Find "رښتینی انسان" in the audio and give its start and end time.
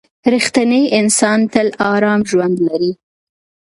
0.33-1.39